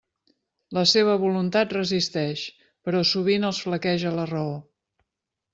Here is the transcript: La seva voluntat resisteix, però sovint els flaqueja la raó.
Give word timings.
La 0.77 0.83
seva 0.91 1.17
voluntat 1.23 1.75
resisteix, 1.77 2.47
però 2.89 3.05
sovint 3.13 3.47
els 3.51 3.63
flaqueja 3.67 4.19
la 4.21 4.29
raó. 4.35 4.61